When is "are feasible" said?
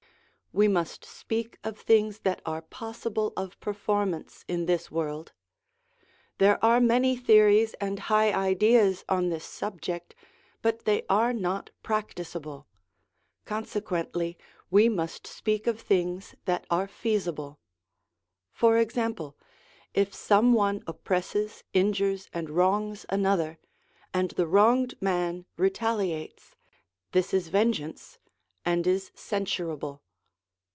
16.69-17.61